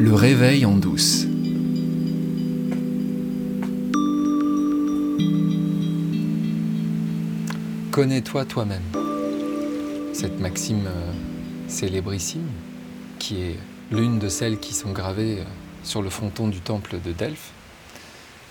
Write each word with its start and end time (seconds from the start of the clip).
Le 0.00 0.14
réveil 0.14 0.64
en 0.64 0.76
douce. 0.76 1.26
Connais-toi 7.90 8.44
toi-même. 8.44 8.84
Cette 10.12 10.38
maxime 10.38 10.86
euh, 10.86 11.12
célébrissime, 11.66 12.46
qui 13.18 13.42
est 13.42 13.56
l'une 13.90 14.20
de 14.20 14.28
celles 14.28 14.60
qui 14.60 14.72
sont 14.72 14.92
gravées 14.92 15.40
euh, 15.40 15.44
sur 15.82 16.00
le 16.00 16.10
fronton 16.10 16.46
du 16.46 16.60
temple 16.60 17.00
de 17.04 17.10
Delphes 17.10 17.50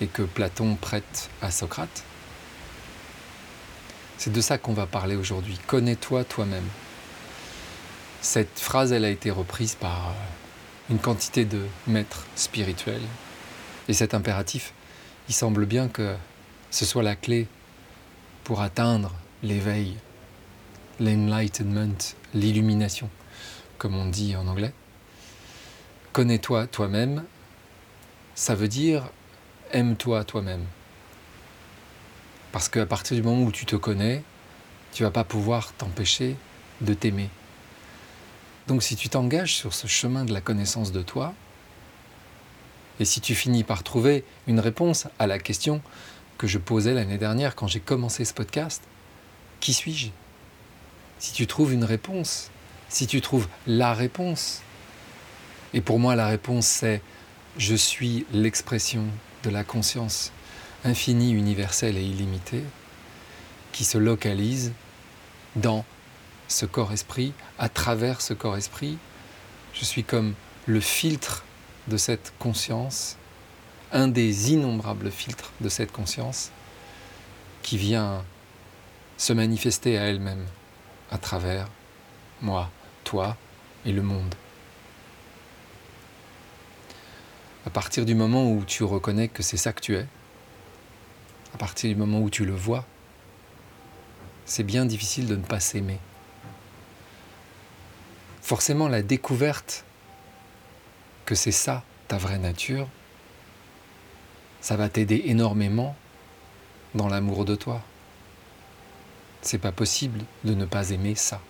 et 0.02 0.07
que 0.07 0.23
Platon 0.23 0.75
prête 0.75 1.29
à 1.41 1.50
Socrate. 1.50 2.04
C'est 4.18 4.34
de 4.34 4.41
ça 4.41 4.57
qu'on 4.57 4.73
va 4.73 4.86
parler 4.86 5.16
aujourd'hui. 5.16 5.57
Connais-toi 5.66 6.25
toi-même. 6.25 6.68
Cette 8.20 8.59
phrase, 8.59 8.91
elle 8.91 9.05
a 9.05 9.09
été 9.09 9.32
reprise 9.32 9.75
par 9.75 10.09
euh, 10.09 10.46
une 10.89 10.99
quantité 10.99 11.45
de 11.45 11.65
maîtres 11.88 12.25
spirituels. 12.35 13.07
Et 13.87 13.93
cet 13.93 14.14
impératif, 14.14 14.73
il 15.29 15.36
semble 15.36 15.65
bien 15.65 15.87
que 15.87 16.15
ce 16.71 16.86
soit 16.86 17.04
la 17.04 17.15
clé 17.15 17.47
pour 18.43 18.61
atteindre 18.61 19.13
l'éveil, 19.43 19.97
l'enlightenment, 21.00 21.97
l'illumination, 22.33 23.10
comme 23.77 23.96
on 23.96 24.05
dit 24.05 24.36
en 24.36 24.47
anglais. 24.47 24.73
Connais-toi 26.13 26.68
toi-même, 26.68 27.24
ça 28.35 28.55
veut 28.55 28.68
dire 28.68 29.10
aime-toi 29.71 30.24
toi-même. 30.24 30.65
Parce 32.52 32.69
qu'à 32.69 32.85
partir 32.85 33.16
du 33.16 33.23
moment 33.23 33.44
où 33.44 33.52
tu 33.52 33.66
te 33.66 33.75
connais, 33.75 34.23
tu 34.94 35.03
vas 35.03 35.11
pas 35.11 35.23
pouvoir 35.23 35.73
t'empêcher 35.73 36.35
de 36.81 36.94
t'aimer. 36.94 37.30
Donc 38.67 38.83
si 38.83 38.95
tu 38.95 39.07
t'engages 39.07 39.55
sur 39.55 39.73
ce 39.73 39.88
chemin 39.88 40.25
de 40.25 40.33
la 40.33 40.41
connaissance 40.41 40.91
de 40.91 41.02
toi, 41.02 41.33
et 42.99 43.05
si 43.05 43.21
tu 43.21 43.33
finis 43.35 43.63
par 43.63 43.83
trouver 43.83 44.25
une 44.47 44.59
réponse 44.59 45.07
à 45.19 45.27
la 45.27 45.39
question 45.39 45.81
que 46.37 46.47
je 46.47 46.57
posais 46.57 46.93
l'année 46.93 47.17
dernière 47.17 47.55
quand 47.55 47.67
j'ai 47.67 47.79
commencé 47.79 48.25
ce 48.25 48.33
podcast, 48.33 48.83
qui 49.59 49.73
suis-je? 49.73 50.09
Si 51.19 51.33
tu 51.33 51.47
trouves 51.47 51.73
une 51.73 51.85
réponse, 51.85 52.51
si 52.89 53.07
tu 53.07 53.21
trouves 53.21 53.47
la 53.65 53.93
réponse, 53.93 54.61
et 55.73 55.81
pour 55.81 55.99
moi 55.99 56.15
la 56.15 56.27
réponse 56.27 56.65
c'est 56.65 57.02
je 57.57 57.75
suis 57.75 58.25
l'expression 58.33 59.05
de 59.43 59.49
la 59.49 59.63
conscience 59.63 60.31
infinie, 60.83 61.31
universelle 61.31 61.97
et 61.97 62.03
illimitée, 62.03 62.63
qui 63.71 63.83
se 63.85 63.97
localise 63.97 64.73
dans 65.55 65.85
ce 66.47 66.65
corps-esprit, 66.65 67.33
à 67.59 67.69
travers 67.69 68.21
ce 68.21 68.33
corps-esprit, 68.33 68.97
je 69.73 69.85
suis 69.85 70.03
comme 70.03 70.33
le 70.65 70.79
filtre 70.79 71.43
de 71.87 71.97
cette 71.97 72.33
conscience, 72.39 73.17
un 73.91 74.07
des 74.07 74.51
innombrables 74.51 75.11
filtres 75.11 75.51
de 75.61 75.69
cette 75.69 75.91
conscience 75.91 76.51
qui 77.63 77.77
vient 77.77 78.23
se 79.17 79.33
manifester 79.33 79.97
à 79.97 80.03
elle-même 80.03 80.45
à 81.11 81.17
travers 81.17 81.67
moi, 82.41 82.69
toi 83.03 83.37
et 83.85 83.91
le 83.91 84.01
monde. 84.01 84.35
À 87.65 87.69
partir 87.69 88.05
du 88.05 88.15
moment 88.15 88.51
où 88.51 88.63
tu 88.63 88.83
reconnais 88.83 89.27
que 89.27 89.43
c'est 89.43 89.57
ça 89.57 89.73
que 89.73 89.81
tu 89.81 89.95
es, 89.95 90.05
à 91.53 91.57
partir 91.57 91.89
du 91.89 91.95
moment 91.95 92.19
où 92.19 92.29
tu 92.29 92.45
le 92.45 92.53
vois, 92.53 92.85
c'est 94.45 94.63
bien 94.63 94.85
difficile 94.85 95.27
de 95.27 95.35
ne 95.35 95.43
pas 95.43 95.59
s'aimer 95.59 95.99
forcément 98.47 98.87
la 98.87 99.01
découverte 99.01 99.83
que 101.25 101.35
c'est 101.35 101.51
ça 101.51 101.83
ta 102.07 102.17
vraie 102.17 102.37
nature, 102.37 102.87
ça 104.61 104.77
va 104.77 104.87
t'aider 104.87 105.23
énormément 105.25 105.97
dans 106.95 107.09
l'amour 107.09 107.43
de 107.43 107.55
toi. 107.55 107.81
C'est 109.41 109.57
pas 109.57 109.73
possible 109.73 110.21
de 110.45 110.53
ne 110.53 110.63
pas 110.63 110.91
aimer 110.91 111.15
ça. 111.15 111.41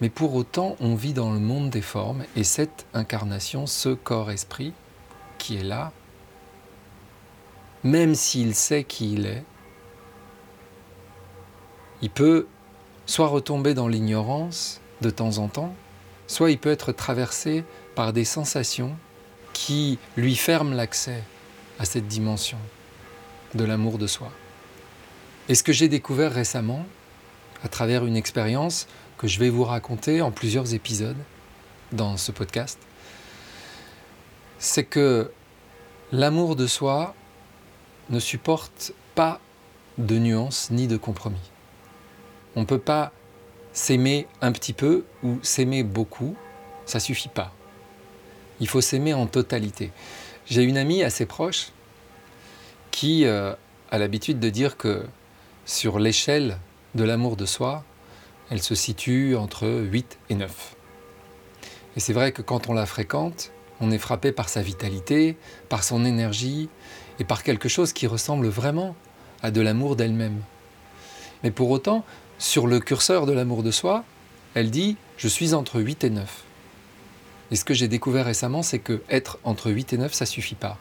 Mais 0.00 0.08
pour 0.08 0.34
autant, 0.34 0.74
on 0.80 0.94
vit 0.94 1.12
dans 1.12 1.34
le 1.34 1.38
monde 1.38 1.68
des 1.68 1.82
formes 1.82 2.24
et 2.34 2.44
cette 2.44 2.86
incarnation, 2.94 3.66
ce 3.66 3.90
corps-esprit 3.90 4.72
qui 5.36 5.58
est 5.58 5.62
là, 5.62 5.92
même 7.84 8.14
s'il 8.14 8.54
sait 8.54 8.84
qui 8.84 9.12
il 9.12 9.26
est, 9.26 9.44
il 12.00 12.08
peut 12.08 12.46
soit 13.04 13.28
retomber 13.28 13.74
dans 13.74 13.86
l'ignorance 13.86 14.80
de 15.02 15.10
temps 15.10 15.36
en 15.36 15.48
temps, 15.48 15.74
soit 16.30 16.52
il 16.52 16.58
peut 16.58 16.70
être 16.70 16.92
traversé 16.92 17.64
par 17.96 18.12
des 18.12 18.24
sensations 18.24 18.96
qui 19.52 19.98
lui 20.16 20.36
ferment 20.36 20.76
l'accès 20.76 21.24
à 21.80 21.84
cette 21.84 22.06
dimension 22.06 22.56
de 23.56 23.64
l'amour 23.64 23.98
de 23.98 24.06
soi. 24.06 24.30
Et 25.48 25.56
ce 25.56 25.64
que 25.64 25.72
j'ai 25.72 25.88
découvert 25.88 26.32
récemment, 26.32 26.86
à 27.64 27.68
travers 27.68 28.06
une 28.06 28.16
expérience 28.16 28.86
que 29.18 29.26
je 29.26 29.40
vais 29.40 29.50
vous 29.50 29.64
raconter 29.64 30.22
en 30.22 30.30
plusieurs 30.30 30.72
épisodes 30.72 31.16
dans 31.90 32.16
ce 32.16 32.30
podcast, 32.30 32.78
c'est 34.60 34.84
que 34.84 35.32
l'amour 36.12 36.54
de 36.54 36.68
soi 36.68 37.12
ne 38.08 38.20
supporte 38.20 38.92
pas 39.16 39.40
de 39.98 40.16
nuances 40.16 40.70
ni 40.70 40.86
de 40.86 40.96
compromis. 40.96 41.50
On 42.54 42.60
ne 42.60 42.66
peut 42.66 42.78
pas 42.78 43.12
s'aimer 43.72 44.26
un 44.40 44.52
petit 44.52 44.72
peu 44.72 45.04
ou 45.22 45.38
s'aimer 45.42 45.82
beaucoup, 45.82 46.36
ça 46.86 47.00
suffit 47.00 47.28
pas. 47.28 47.52
Il 48.60 48.68
faut 48.68 48.80
s'aimer 48.80 49.14
en 49.14 49.26
totalité. 49.26 49.90
J'ai 50.46 50.62
une 50.62 50.76
amie 50.76 51.02
assez 51.02 51.26
proche 51.26 51.72
qui 52.90 53.24
euh, 53.24 53.54
a 53.90 53.98
l'habitude 53.98 54.40
de 54.40 54.50
dire 54.50 54.76
que 54.76 55.06
sur 55.64 55.98
l'échelle 55.98 56.58
de 56.94 57.04
l'amour 57.04 57.36
de 57.36 57.46
soi, 57.46 57.84
elle 58.50 58.62
se 58.62 58.74
situe 58.74 59.36
entre 59.36 59.68
8 59.68 60.18
et 60.28 60.34
9. 60.34 60.76
Et 61.96 62.00
c'est 62.00 62.12
vrai 62.12 62.32
que 62.32 62.42
quand 62.42 62.68
on 62.68 62.72
la 62.72 62.86
fréquente, 62.86 63.52
on 63.80 63.90
est 63.90 63.98
frappé 63.98 64.32
par 64.32 64.48
sa 64.48 64.62
vitalité, 64.62 65.36
par 65.68 65.84
son 65.84 66.04
énergie 66.04 66.68
et 67.18 67.24
par 67.24 67.42
quelque 67.42 67.68
chose 67.68 67.92
qui 67.92 68.06
ressemble 68.06 68.48
vraiment 68.48 68.94
à 69.42 69.50
de 69.50 69.60
l'amour 69.60 69.96
d'elle-même. 69.96 70.42
Mais 71.42 71.50
pour 71.50 71.70
autant, 71.70 72.04
sur 72.40 72.66
le 72.66 72.80
curseur 72.80 73.26
de 73.26 73.32
l'amour 73.32 73.62
de 73.62 73.70
soi, 73.70 74.02
elle 74.54 74.70
dit 74.70 74.96
Je 75.18 75.28
suis 75.28 75.54
entre 75.54 75.78
8 75.78 76.04
et 76.04 76.10
9. 76.10 76.44
Et 77.50 77.56
ce 77.56 77.64
que 77.64 77.74
j'ai 77.74 77.86
découvert 77.86 78.24
récemment, 78.24 78.62
c'est 78.62 78.78
que 78.78 79.02
être 79.10 79.38
entre 79.44 79.70
8 79.70 79.92
et 79.92 79.98
9, 79.98 80.12
ça 80.12 80.24
suffit 80.24 80.54
pas. 80.54 80.78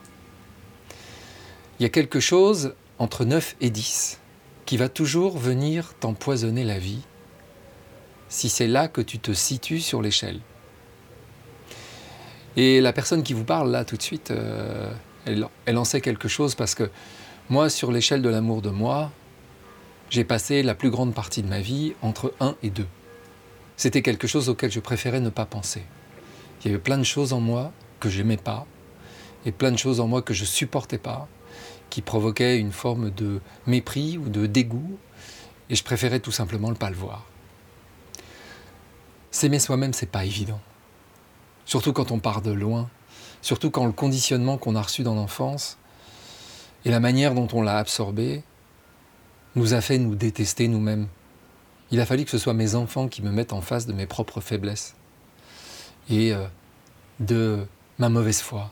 Il 1.78 1.84
y 1.84 1.86
a 1.86 1.90
quelque 1.90 2.22
chose 2.22 2.74
entre 2.98 3.26
9 3.26 3.58
et 3.60 3.70
10 3.70 4.20
qui 4.66 4.78
va 4.78 4.88
toujours 4.88 5.38
venir 5.38 5.94
t'empoisonner 6.00 6.64
la 6.64 6.80
vie 6.80 7.02
si 8.30 8.48
c'est 8.48 8.68
là 8.68 8.88
que 8.88 9.02
tu 9.02 9.20
te 9.20 9.34
situes 9.34 9.82
sur 9.82 10.02
l'échelle. 10.02 10.40
Et 12.56 12.80
la 12.80 12.94
personne 12.94 13.22
qui 13.22 13.34
vous 13.34 13.44
parle 13.44 13.70
là 13.70 13.84
tout 13.84 13.98
de 13.98 14.02
suite, 14.02 14.32
euh, 14.32 14.92
elle, 15.26 15.46
elle 15.66 15.78
en 15.78 15.84
sait 15.84 16.00
quelque 16.00 16.28
chose 16.30 16.56
parce 16.56 16.74
que 16.74 16.90
moi, 17.50 17.70
sur 17.70 17.92
l'échelle 17.92 18.22
de 18.22 18.30
l'amour 18.30 18.62
de 18.62 18.70
moi, 18.70 19.12
j'ai 20.10 20.24
passé 20.24 20.64
la 20.64 20.76
plus 20.76 20.90
grande 20.90 21.14
partie 21.14 21.44
de 21.44 21.48
ma 21.48 21.60
vie 21.60 21.94
entre 22.02 22.34
1 22.40 22.56
et 22.64 22.70
2. 22.70 22.86
C'était 23.78 24.02
quelque 24.02 24.28
chose 24.28 24.50
auquel 24.50 24.72
je 24.72 24.80
préférais 24.80 25.20
ne 25.20 25.30
pas 25.30 25.46
penser. 25.46 25.84
Il 26.60 26.68
y 26.68 26.74
avait 26.74 26.82
plein 26.82 26.98
de 26.98 27.04
choses 27.04 27.32
en 27.32 27.40
moi 27.40 27.72
que 28.00 28.10
j'aimais 28.10 28.38
pas, 28.38 28.66
et 29.46 29.52
plein 29.52 29.72
de 29.72 29.78
choses 29.78 30.00
en 30.00 30.08
moi 30.08 30.22
que 30.22 30.34
je 30.34 30.46
supportais 30.46 30.98
pas, 30.98 31.28
qui 31.90 32.02
provoquaient 32.02 32.58
une 32.58 32.72
forme 32.72 33.12
de 33.12 33.40
mépris 33.68 34.18
ou 34.18 34.30
de 34.30 34.46
dégoût, 34.48 34.98
et 35.70 35.76
je 35.76 35.84
préférais 35.84 36.20
tout 36.20 36.32
simplement 36.32 36.70
ne 36.70 36.76
pas 36.76 36.90
le 36.90 36.96
voir. 36.96 37.26
S'aimer 39.32 39.60
soi-même, 39.60 39.94
c'est 39.94 40.10
pas 40.10 40.26
évident. 40.26 40.60
Surtout 41.66 41.94
quand 41.94 42.12
on 42.12 42.20
part 42.20 42.42
de 42.42 42.52
loin, 42.52 42.90
surtout 43.44 43.70
quand 43.70 43.86
le 43.86 43.92
conditionnement 43.92 44.58
qu'on 44.58 44.76
a 44.76 44.82
reçu 44.82 45.04
dans 45.04 45.14
l'enfance 45.14 45.78
et 46.84 46.90
la 46.90 47.00
manière 47.00 47.36
dont 47.36 47.48
on 47.54 47.62
l'a 47.62 47.78
absorbé 47.78 48.44
nous 49.56 49.74
a 49.74 49.82
fait 49.82 49.98
nous 49.98 50.16
détester 50.16 50.68
nous-mêmes. 50.68 51.08
Il 51.92 52.00
a 52.00 52.06
fallu 52.06 52.24
que 52.26 52.32
ce 52.32 52.38
soit 52.38 52.54
mes 52.54 52.76
enfants 52.76 53.08
qui 53.08 53.22
me 53.22 53.32
mettent 53.32 53.54
en 53.54 53.62
face 53.62 53.88
de 53.88 53.94
mes 53.94 54.06
propres 54.06 54.42
faiblesses 54.42 54.96
et 56.10 56.34
euh, 56.34 56.46
de 57.20 57.66
ma 57.98 58.10
mauvaise 58.10 58.42
foi. 58.42 58.72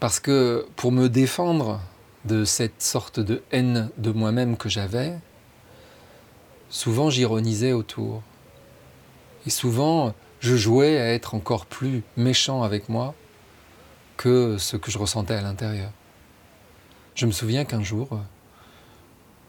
Parce 0.00 0.20
que 0.20 0.66
pour 0.76 0.92
me 0.92 1.08
défendre 1.08 1.80
de 2.24 2.44
cette 2.44 2.82
sorte 2.82 3.20
de 3.20 3.42
haine 3.50 3.90
de 3.98 4.12
moi-même 4.12 4.56
que 4.56 4.68
j'avais, 4.68 5.18
souvent 6.70 7.10
j'ironisais 7.10 7.72
autour. 7.72 8.22
Et 9.46 9.50
souvent, 9.50 10.14
je 10.40 10.56
jouais 10.56 10.98
à 10.98 11.12
être 11.12 11.34
encore 11.34 11.66
plus 11.66 12.02
méchant 12.16 12.62
avec 12.62 12.88
moi 12.88 13.14
que 14.16 14.56
ce 14.58 14.76
que 14.76 14.90
je 14.90 14.98
ressentais 14.98 15.34
à 15.34 15.42
l'intérieur. 15.42 15.90
Je 17.14 17.26
me 17.26 17.32
souviens 17.32 17.64
qu'un 17.64 17.82
jour, 17.82 18.20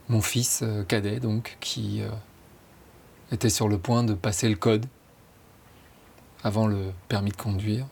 mon 0.10 0.22
fils 0.22 0.62
euh, 0.64 0.84
cadet, 0.84 1.20
donc, 1.20 1.58
qui 1.60 2.02
euh, 2.02 2.10
était 3.32 3.50
sur 3.50 3.68
le 3.68 3.78
point 3.78 4.04
de 4.04 4.14
passer 4.14 4.50
le 4.50 4.56
code. 4.56 4.86
avant 6.44 6.68
le 6.68 6.92
permis 7.08 7.32
de 7.32 7.38
conduire, 7.38 7.86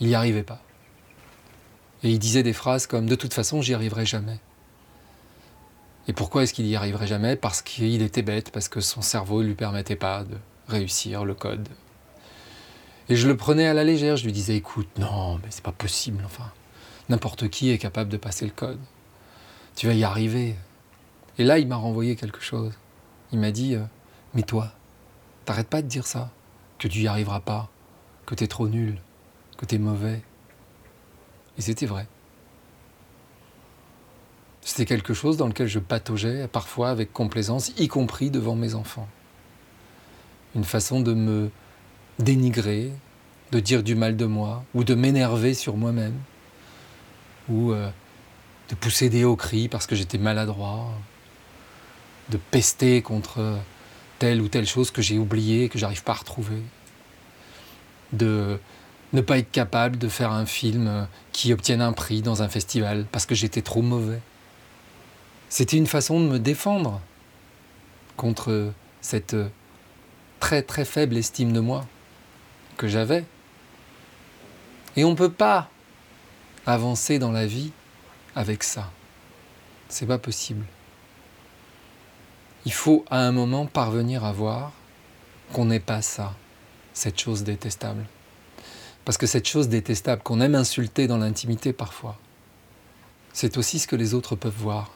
il 0.00 0.08
n'y 0.08 0.14
arrivait 0.14 0.42
pas. 0.42 0.60
Et 2.02 2.10
il 2.10 2.18
disait 2.18 2.42
des 2.42 2.52
phrases 2.52 2.86
comme⁇ 2.86 3.06
De 3.08 3.14
toute 3.14 3.34
façon, 3.34 3.62
j'y 3.62 3.74
arriverai 3.74 4.04
jamais⁇ 4.04 4.34
Et 6.08 6.12
pourquoi 6.12 6.42
est-ce 6.42 6.52
qu'il 6.52 6.64
n'y 6.66 6.76
arriverait 6.76 7.06
jamais? 7.06 7.36
Parce 7.36 7.62
qu'il 7.62 8.02
était 8.02 8.22
bête, 8.22 8.50
parce 8.50 8.68
que 8.68 8.80
son 8.80 9.02
cerveau 9.02 9.42
ne 9.42 9.48
lui 9.48 9.54
permettait 9.54 9.96
pas 9.96 10.24
de 10.24 10.36
réussir 10.66 11.24
le 11.24 11.34
code. 11.34 11.68
Et 13.08 13.16
je 13.16 13.28
le 13.28 13.36
prenais 13.36 13.66
à 13.66 13.74
la 13.74 13.84
légère, 13.84 14.16
je 14.16 14.24
lui 14.24 14.32
disais⁇ 14.32 14.54
Écoute, 14.56 14.88
non, 14.98 15.38
mais 15.38 15.48
c'est 15.50 15.64
pas 15.64 15.72
possible, 15.72 16.22
enfin, 16.24 16.50
n'importe 17.08 17.48
qui 17.48 17.70
est 17.70 17.78
capable 17.78 18.10
de 18.10 18.16
passer 18.16 18.44
le 18.44 18.52
code. 18.52 18.80
Tu 19.76 19.86
vas 19.86 19.94
y 19.94 20.04
arriver.⁇ 20.04 20.50
Et 21.38 21.44
là, 21.44 21.58
il 21.58 21.68
m'a 21.68 21.76
renvoyé 21.76 22.16
quelque 22.16 22.40
chose. 22.40 22.72
Il 23.32 23.38
m'a 23.38 23.52
dit⁇ 23.52 23.74
Mais 24.34 24.42
toi, 24.42 24.72
t'arrêtes 25.44 25.68
pas 25.68 25.82
de 25.82 25.86
dire 25.86 26.06
ça, 26.06 26.30
que 26.78 26.88
tu 26.88 27.00
y 27.00 27.06
arriveras 27.06 27.40
pas, 27.40 27.70
que 28.26 28.34
tu 28.34 28.44
es 28.44 28.48
trop 28.48 28.68
nul, 28.68 28.98
que 29.56 29.64
tu 29.64 29.76
es 29.76 29.78
mauvais. 29.78 30.22
Et 31.56 31.62
c'était 31.62 31.86
vrai. 31.86 32.06
C'était 34.60 34.84
quelque 34.84 35.14
chose 35.14 35.36
dans 35.36 35.46
lequel 35.46 35.66
je 35.66 35.78
pataugeais 35.78 36.48
parfois 36.48 36.90
avec 36.90 37.12
complaisance, 37.12 37.72
y 37.78 37.88
compris 37.88 38.30
devant 38.30 38.54
mes 38.54 38.74
enfants. 38.74 39.08
Une 40.54 40.64
façon 40.64 41.00
de 41.00 41.14
me 41.14 41.50
dénigrer, 42.18 42.92
de 43.52 43.60
dire 43.60 43.82
du 43.82 43.94
mal 43.94 44.16
de 44.16 44.26
moi, 44.26 44.64
ou 44.74 44.84
de 44.84 44.94
m'énerver 44.94 45.54
sur 45.54 45.76
moi-même, 45.76 46.18
ou 47.48 47.72
euh, 47.72 47.88
de 48.68 48.74
pousser 48.74 49.08
des 49.08 49.24
hauts 49.24 49.36
cris 49.36 49.68
parce 49.68 49.86
que 49.86 49.94
j'étais 49.94 50.18
maladroit, 50.18 50.92
de 52.30 52.36
pester 52.36 53.02
contre 53.02 53.58
telle 54.18 54.40
ou 54.40 54.48
telle 54.48 54.66
chose 54.66 54.90
que 54.90 55.02
j'ai 55.02 55.18
oubliée, 55.18 55.68
que 55.68 55.78
j'arrive 55.78 56.02
pas 56.02 56.12
à 56.12 56.16
retrouver, 56.16 56.60
de 58.12 58.58
ne 59.12 59.20
pas 59.20 59.38
être 59.38 59.50
capable 59.50 59.98
de 59.98 60.08
faire 60.08 60.32
un 60.32 60.46
film 60.46 61.08
qui 61.32 61.52
obtienne 61.52 61.80
un 61.80 61.92
prix 61.92 62.20
dans 62.20 62.42
un 62.42 62.48
festival 62.48 63.06
parce 63.10 63.26
que 63.26 63.34
j'étais 63.34 63.62
trop 63.62 63.82
mauvais. 63.82 64.20
C'était 65.48 65.76
une 65.76 65.86
façon 65.86 66.20
de 66.20 66.26
me 66.26 66.38
défendre 66.38 67.00
contre 68.16 68.72
cette 69.00 69.36
très 70.40 70.62
très 70.62 70.84
faible 70.84 71.16
estime 71.16 71.52
de 71.52 71.60
moi 71.60 71.86
que 72.76 72.88
j'avais. 72.88 73.24
Et 74.96 75.04
on 75.04 75.10
ne 75.10 75.16
peut 75.16 75.32
pas 75.32 75.70
avancer 76.66 77.18
dans 77.18 77.32
la 77.32 77.46
vie 77.46 77.72
avec 78.34 78.62
ça. 78.62 78.90
C'est 79.88 80.06
pas 80.06 80.18
possible. 80.18 80.64
Il 82.64 82.72
faut 82.72 83.04
à 83.10 83.20
un 83.20 83.32
moment 83.32 83.66
parvenir 83.66 84.24
à 84.24 84.32
voir 84.32 84.72
qu'on 85.52 85.66
n'est 85.66 85.80
pas 85.80 86.02
ça, 86.02 86.34
cette 86.92 87.18
chose 87.18 87.44
détestable. 87.44 88.04
Parce 89.04 89.16
que 89.16 89.26
cette 89.26 89.48
chose 89.48 89.68
détestable 89.68 90.22
qu'on 90.22 90.40
aime 90.40 90.54
insulter 90.54 91.06
dans 91.06 91.18
l'intimité 91.18 91.72
parfois, 91.72 92.18
c'est 93.32 93.56
aussi 93.56 93.78
ce 93.78 93.86
que 93.86 93.96
les 93.96 94.14
autres 94.14 94.36
peuvent 94.36 94.52
voir. 94.54 94.94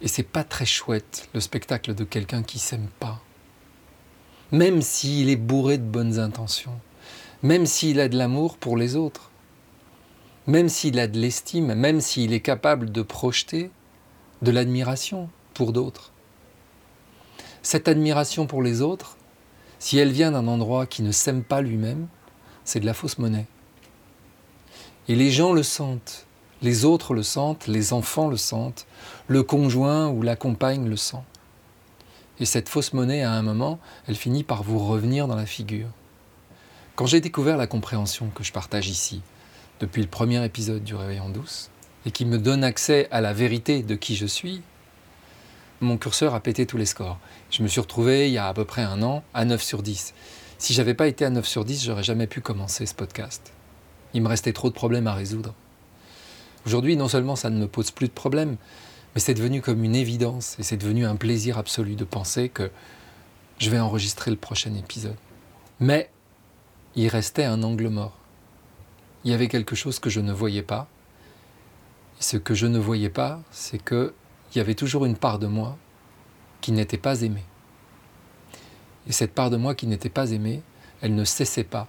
Et 0.00 0.08
c'est 0.08 0.22
pas 0.22 0.44
très 0.44 0.66
chouette 0.66 1.28
le 1.32 1.40
spectacle 1.40 1.94
de 1.94 2.04
quelqu'un 2.04 2.42
qui 2.42 2.58
s'aime 2.58 2.88
pas. 3.00 3.20
Même 4.50 4.82
s'il 4.82 5.30
est 5.30 5.36
bourré 5.36 5.78
de 5.78 5.84
bonnes 5.84 6.18
intentions, 6.18 6.78
même 7.42 7.66
s'il 7.66 7.98
a 8.00 8.08
de 8.08 8.18
l'amour 8.18 8.58
pour 8.58 8.76
les 8.76 8.94
autres, 8.96 9.30
même 10.46 10.68
s'il 10.68 10.98
a 10.98 11.06
de 11.06 11.18
l'estime, 11.18 11.74
même 11.74 12.00
s'il 12.00 12.32
est 12.32 12.40
capable 12.40 12.90
de 12.92 13.02
projeter 13.02 13.70
de 14.42 14.50
l'admiration 14.50 15.30
pour 15.54 15.72
d'autres. 15.72 16.12
Cette 17.62 17.88
admiration 17.88 18.46
pour 18.46 18.62
les 18.62 18.82
autres, 18.82 19.16
si 19.78 19.98
elle 19.98 20.12
vient 20.12 20.32
d'un 20.32 20.48
endroit 20.48 20.86
qui 20.86 21.02
ne 21.02 21.12
s'aime 21.12 21.44
pas 21.44 21.60
lui-même, 21.60 22.08
c'est 22.64 22.80
de 22.80 22.86
la 22.86 22.94
fausse 22.94 23.18
monnaie. 23.18 23.46
Et 25.08 25.14
les 25.14 25.30
gens 25.30 25.52
le 25.52 25.62
sentent, 25.62 26.26
les 26.60 26.84
autres 26.84 27.14
le 27.14 27.22
sentent, 27.22 27.66
les 27.66 27.92
enfants 27.92 28.28
le 28.28 28.36
sentent, 28.36 28.86
le 29.26 29.42
conjoint 29.42 30.08
ou 30.08 30.22
la 30.22 30.36
compagne 30.36 30.88
le 30.88 30.96
sent. 30.96 31.22
Et 32.38 32.44
cette 32.44 32.68
fausse 32.68 32.92
monnaie, 32.92 33.22
à 33.22 33.32
un 33.32 33.42
moment, 33.42 33.78
elle 34.06 34.16
finit 34.16 34.44
par 34.44 34.62
vous 34.62 34.78
revenir 34.78 35.28
dans 35.28 35.36
la 35.36 35.46
figure. 35.46 35.88
Quand 36.96 37.06
j'ai 37.06 37.20
découvert 37.20 37.56
la 37.56 37.66
compréhension 37.66 38.28
que 38.34 38.44
je 38.44 38.52
partage 38.52 38.88
ici, 38.88 39.22
depuis 39.80 40.02
le 40.02 40.08
premier 40.08 40.44
épisode 40.44 40.84
du 40.84 40.94
Réveil 40.94 41.20
en 41.20 41.28
douce, 41.28 41.70
et 42.06 42.10
qui 42.10 42.24
me 42.24 42.38
donne 42.38 42.64
accès 42.64 43.08
à 43.10 43.20
la 43.20 43.32
vérité 43.32 43.82
de 43.82 43.94
qui 43.94 44.16
je 44.16 44.26
suis, 44.26 44.62
mon 45.80 45.98
curseur 45.98 46.34
a 46.34 46.40
pété 46.40 46.66
tous 46.66 46.76
les 46.76 46.86
scores. 46.86 47.18
Je 47.50 47.62
me 47.62 47.68
suis 47.68 47.80
retrouvé 47.80 48.28
il 48.28 48.32
y 48.32 48.38
a 48.38 48.46
à 48.46 48.54
peu 48.54 48.64
près 48.64 48.82
un 48.82 49.02
an 49.02 49.24
à 49.34 49.44
9 49.44 49.62
sur 49.62 49.82
10. 49.82 50.14
Si 50.58 50.74
j'avais 50.74 50.94
pas 50.94 51.08
été 51.08 51.24
à 51.24 51.30
9 51.30 51.46
sur 51.46 51.64
10, 51.64 51.84
j'aurais 51.84 52.04
jamais 52.04 52.28
pu 52.28 52.40
commencer 52.40 52.86
ce 52.86 52.94
podcast. 52.94 53.52
Il 54.14 54.22
me 54.22 54.28
restait 54.28 54.52
trop 54.52 54.68
de 54.68 54.74
problèmes 54.74 55.06
à 55.06 55.14
résoudre. 55.14 55.54
Aujourd'hui, 56.66 56.96
non 56.96 57.08
seulement 57.08 57.34
ça 57.34 57.50
ne 57.50 57.58
me 57.58 57.66
pose 57.66 57.90
plus 57.90 58.06
de 58.06 58.12
problèmes, 58.12 58.56
mais 59.14 59.20
c'est 59.20 59.34
devenu 59.34 59.60
comme 59.60 59.82
une 59.82 59.96
évidence 59.96 60.56
et 60.58 60.62
c'est 60.62 60.76
devenu 60.76 61.04
un 61.04 61.16
plaisir 61.16 61.58
absolu 61.58 61.96
de 61.96 62.04
penser 62.04 62.48
que 62.48 62.70
je 63.58 63.70
vais 63.70 63.80
enregistrer 63.80 64.30
le 64.30 64.36
prochain 64.36 64.74
épisode. 64.74 65.16
Mais 65.80 66.10
il 66.94 67.08
restait 67.08 67.44
un 67.44 67.62
angle 67.62 67.88
mort. 67.88 68.16
Il 69.24 69.30
y 69.30 69.34
avait 69.34 69.48
quelque 69.48 69.74
chose 69.74 69.98
que 69.98 70.10
je 70.10 70.20
ne 70.20 70.32
voyais 70.32 70.62
pas. 70.62 70.88
Ce 72.22 72.36
que 72.36 72.54
je 72.54 72.68
ne 72.68 72.78
voyais 72.78 73.10
pas, 73.10 73.40
c'est 73.50 73.82
que 73.82 74.14
il 74.54 74.58
y 74.58 74.60
avait 74.60 74.76
toujours 74.76 75.06
une 75.06 75.16
part 75.16 75.40
de 75.40 75.48
moi 75.48 75.76
qui 76.60 76.70
n'était 76.70 76.96
pas 76.96 77.22
aimée. 77.22 77.42
Et 79.08 79.12
cette 79.12 79.34
part 79.34 79.50
de 79.50 79.56
moi 79.56 79.74
qui 79.74 79.88
n'était 79.88 80.08
pas 80.08 80.30
aimée, 80.30 80.62
elle 81.00 81.16
ne 81.16 81.24
cessait 81.24 81.64
pas 81.64 81.88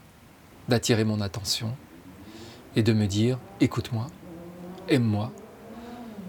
d'attirer 0.67 1.03
mon 1.03 1.21
attention 1.21 1.77
et 2.75 2.81
de 2.81 2.93
me 2.93 3.05
dire 3.05 3.37
écoute-moi, 3.61 4.07
aime-moi. 4.89 5.31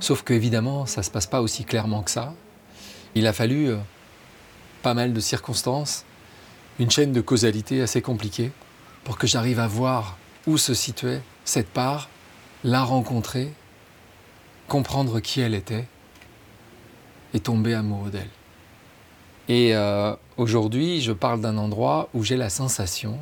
Sauf 0.01 0.23
que 0.23 0.35
évidemment, 0.35 0.85
ça 0.85 1.00
ne 1.00 1.07
se 1.07 1.11
passe 1.11 1.27
pas 1.27 1.41
aussi 1.41 1.65
clairement 1.65 2.03
que 2.03 2.11
ça. 2.11 2.35
Il 3.15 3.27
a 3.27 3.33
fallu 3.33 3.71
euh, 3.71 3.79
pas 4.83 4.93
mal 4.93 5.15
de 5.15 5.21
circonstances, 5.21 6.05
une 6.79 6.91
chaîne 6.91 7.12
de 7.12 7.23
causalité 7.23 7.81
assez 7.81 8.03
compliquée 8.03 8.53
pour 9.03 9.17
que 9.17 9.27
j'arrive 9.27 9.61
à 9.61 9.67
voir 9.67 10.19
où 10.47 10.59
se 10.59 10.75
situait 10.75 11.23
cette 11.47 11.71
part, 11.71 12.11
la 12.65 12.85
rencontrer, 12.85 13.50
comprendre 14.75 15.21
qui 15.21 15.41
elle 15.41 15.55
était 15.55 15.85
et 17.32 17.38
tomber 17.38 17.75
amoureux 17.75 18.11
d'elle. 18.11 18.31
Et 19.47 19.73
euh, 19.73 20.17
aujourd'hui, 20.37 21.00
je 21.00 21.12
parle 21.12 21.41
d'un 21.41 21.59
endroit 21.59 22.09
où 22.12 22.25
j'ai 22.25 22.37
la 22.37 22.50
sensation 22.50 23.21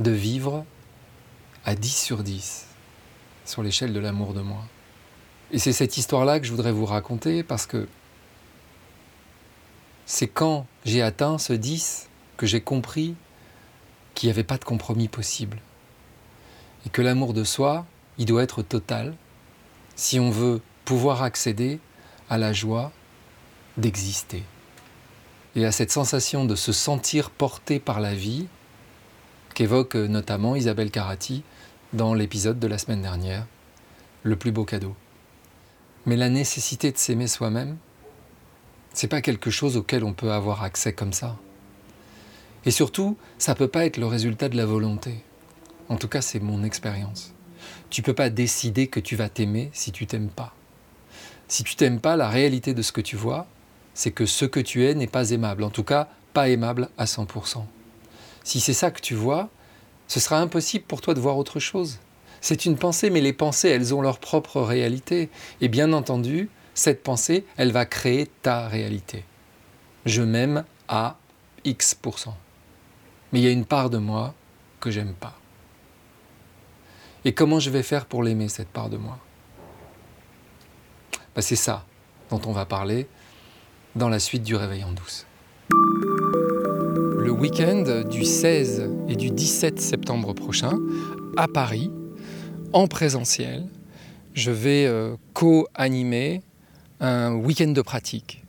de 0.00 0.10
vivre 0.10 0.66
à 1.64 1.74
10 1.74 1.88
sur 1.88 2.22
10 2.22 2.66
sur 3.46 3.62
l'échelle 3.62 3.94
de 3.94 3.98
l'amour 3.98 4.34
de 4.34 4.42
moi. 4.42 4.62
Et 5.52 5.58
c'est 5.58 5.72
cette 5.72 5.96
histoire-là 5.96 6.38
que 6.38 6.44
je 6.44 6.50
voudrais 6.50 6.72
vous 6.72 6.84
raconter 6.84 7.42
parce 7.42 7.64
que 7.64 7.88
c'est 10.04 10.28
quand 10.28 10.66
j'ai 10.84 11.00
atteint 11.00 11.38
ce 11.38 11.54
10 11.54 12.10
que 12.36 12.44
j'ai 12.44 12.60
compris 12.60 13.14
qu'il 14.14 14.26
n'y 14.26 14.32
avait 14.32 14.44
pas 14.44 14.58
de 14.58 14.64
compromis 14.66 15.08
possible. 15.08 15.62
Et 16.84 16.90
que 16.90 17.00
l'amour 17.00 17.32
de 17.32 17.42
soi, 17.42 17.86
il 18.18 18.26
doit 18.26 18.42
être 18.42 18.60
total 18.60 19.14
si 19.96 20.18
on 20.20 20.30
veut 20.30 20.60
pouvoir 20.84 21.22
accéder 21.22 21.80
à 22.28 22.38
la 22.38 22.52
joie 22.52 22.92
d'exister 23.76 24.42
et 25.56 25.64
à 25.64 25.72
cette 25.72 25.92
sensation 25.92 26.44
de 26.44 26.54
se 26.54 26.72
sentir 26.72 27.30
porté 27.30 27.78
par 27.78 28.00
la 28.00 28.14
vie 28.14 28.46
qu'évoque 29.54 29.94
notamment 29.94 30.56
Isabelle 30.56 30.90
Carati 30.90 31.42
dans 31.92 32.12
l'épisode 32.12 32.58
de 32.58 32.66
la 32.66 32.78
semaine 32.78 33.02
dernière, 33.02 33.46
Le 34.24 34.36
plus 34.36 34.52
beau 34.52 34.64
cadeau. 34.64 34.96
Mais 36.06 36.16
la 36.16 36.30
nécessité 36.30 36.90
de 36.90 36.96
s'aimer 36.96 37.28
soi-même, 37.28 37.76
c'est 38.94 39.06
pas 39.06 39.20
quelque 39.20 39.50
chose 39.50 39.76
auquel 39.76 40.02
on 40.02 40.14
peut 40.14 40.32
avoir 40.32 40.62
accès 40.62 40.94
comme 40.94 41.12
ça. 41.12 41.36
Et 42.64 42.70
surtout, 42.70 43.18
ça 43.36 43.54
peut 43.54 43.68
pas 43.68 43.84
être 43.84 43.98
le 43.98 44.06
résultat 44.06 44.48
de 44.48 44.56
la 44.56 44.64
volonté. 44.64 45.22
En 45.90 45.96
tout 45.96 46.08
cas, 46.08 46.22
c'est 46.22 46.40
mon 46.40 46.64
expérience. 46.64 47.33
Tu 47.94 48.02
peux 48.02 48.12
pas 48.12 48.28
décider 48.28 48.88
que 48.88 48.98
tu 48.98 49.14
vas 49.14 49.28
t'aimer 49.28 49.70
si 49.72 49.92
tu 49.92 50.04
t'aimes 50.08 50.28
pas. 50.28 50.52
Si 51.46 51.62
tu 51.62 51.76
t'aimes 51.76 52.00
pas, 52.00 52.16
la 52.16 52.28
réalité 52.28 52.74
de 52.74 52.82
ce 52.82 52.90
que 52.90 53.00
tu 53.00 53.14
vois, 53.14 53.46
c'est 53.94 54.10
que 54.10 54.26
ce 54.26 54.44
que 54.44 54.58
tu 54.58 54.84
es 54.84 54.96
n'est 54.96 55.06
pas 55.06 55.30
aimable, 55.30 55.62
en 55.62 55.70
tout 55.70 55.84
cas 55.84 56.08
pas 56.32 56.48
aimable 56.48 56.88
à 56.98 57.04
100%. 57.04 57.62
Si 58.42 58.58
c'est 58.58 58.72
ça 58.72 58.90
que 58.90 59.00
tu 59.00 59.14
vois, 59.14 59.48
ce 60.08 60.18
sera 60.18 60.40
impossible 60.40 60.84
pour 60.86 61.02
toi 61.02 61.14
de 61.14 61.20
voir 61.20 61.38
autre 61.38 61.60
chose. 61.60 62.00
C'est 62.40 62.64
une 62.66 62.76
pensée, 62.76 63.10
mais 63.10 63.20
les 63.20 63.32
pensées, 63.32 63.68
elles 63.68 63.94
ont 63.94 64.02
leur 64.02 64.18
propre 64.18 64.60
réalité. 64.60 65.30
Et 65.60 65.68
bien 65.68 65.92
entendu, 65.92 66.50
cette 66.74 67.04
pensée, 67.04 67.46
elle 67.56 67.70
va 67.70 67.86
créer 67.86 68.28
ta 68.42 68.66
réalité. 68.66 69.22
Je 70.04 70.22
m'aime 70.22 70.64
à 70.88 71.16
X%. 71.64 72.34
Mais 73.32 73.38
il 73.38 73.44
y 73.44 73.48
a 73.48 73.52
une 73.52 73.66
part 73.66 73.88
de 73.88 73.98
moi 73.98 74.34
que 74.80 74.90
j'aime 74.90 75.14
pas. 75.14 75.38
Et 77.26 77.32
comment 77.32 77.58
je 77.58 77.70
vais 77.70 77.82
faire 77.82 78.04
pour 78.04 78.22
l'aimer, 78.22 78.48
cette 78.48 78.68
part 78.68 78.90
de 78.90 78.98
moi? 78.98 79.18
Bah, 81.34 81.40
c'est 81.42 81.56
ça 81.56 81.86
dont 82.30 82.40
on 82.46 82.52
va 82.52 82.66
parler 82.66 83.08
dans 83.96 84.08
la 84.08 84.18
suite 84.18 84.42
du 84.42 84.54
Réveil 84.54 84.84
en 84.84 84.92
douce. 84.92 85.26
Le 85.70 87.30
week-end 87.30 88.04
du 88.10 88.24
16 88.24 88.90
et 89.08 89.16
du 89.16 89.30
17 89.30 89.80
septembre 89.80 90.34
prochain 90.34 90.78
à 91.36 91.48
Paris, 91.48 91.90
en 92.72 92.86
présentiel. 92.88 93.66
Je 94.34 94.50
vais 94.50 94.84
euh, 94.86 95.16
co-animer 95.32 96.42
un 97.00 97.34
week-end 97.34 97.68
de 97.68 97.82
pratique 97.82 98.44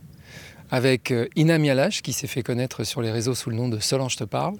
avec 0.70 1.12
euh, 1.12 1.28
Ina 1.36 1.58
Mialash, 1.60 2.02
qui 2.02 2.12
s'est 2.12 2.28
fait 2.28 2.44
connaître 2.44 2.84
sur 2.84 3.02
les 3.02 3.12
réseaux 3.12 3.36
sous 3.36 3.50
le 3.50 3.56
nom 3.56 3.70
de 3.70 3.80
Solange 3.80 4.18
te 4.18 4.24
parle. 4.24 4.56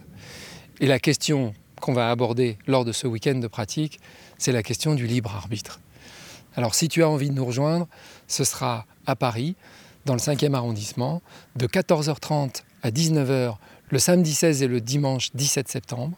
Et 0.80 0.88
la 0.88 1.00
question 1.00 1.54
qu'on 1.86 1.94
va 1.94 2.10
aborder 2.10 2.58
lors 2.66 2.84
de 2.84 2.92
ce 2.92 3.06
week-end 3.06 3.36
de 3.36 3.48
pratique, 3.48 4.00
c'est 4.40 4.52
la 4.52 4.64
question 4.64 4.96
du 4.96 5.06
libre 5.06 5.36
arbitre. 5.36 5.80
Alors 6.56 6.74
si 6.74 6.88
tu 6.88 7.04
as 7.04 7.10
envie 7.10 7.30
de 7.30 7.36
nous 7.36 7.46
rejoindre, 7.46 7.88
ce 8.28 8.44
sera 8.44 8.88
à 9.06 9.16
Paris, 9.16 9.56
dans 10.06 10.16
le 10.16 10.20
5e 10.20 10.56
arrondissement, 10.56 11.22
de 11.56 11.68
14h30 11.68 12.64
à 12.82 12.90
19h 12.90 13.58
le 13.92 14.00
samedi 14.00 14.34
16 14.34 14.64
et 14.64 14.68
le 14.68 14.82
dimanche 14.82 15.30
17 15.36 15.68
septembre. 15.68 16.18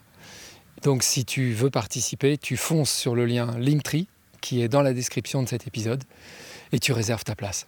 Donc 0.83 1.03
si 1.03 1.25
tu 1.25 1.51
veux 1.51 1.69
participer, 1.69 2.37
tu 2.37 2.55
fonces 2.55 2.91
sur 2.91 3.13
le 3.13 3.25
lien 3.25 3.53
Linktree 3.59 4.07
qui 4.39 4.61
est 4.61 4.69
dans 4.69 4.81
la 4.81 4.93
description 4.93 5.43
de 5.43 5.49
cet 5.49 5.67
épisode 5.67 6.05
et 6.71 6.79
tu 6.79 6.93
réserves 6.93 7.25
ta 7.25 7.35
place. 7.35 7.67